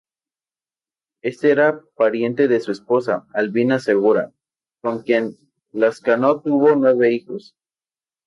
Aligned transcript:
Éste 1.21 1.51
era 1.51 1.79
pariente 1.95 2.47
de 2.47 2.59
su 2.59 2.71
esposa, 2.71 3.27
Albina 3.35 3.77
Segura, 3.77 4.33
con 4.81 5.03
quien 5.03 5.35
Lascano 5.73 6.41
tuvo 6.41 6.75
nueve 6.75 7.11
hijos. 7.13 7.55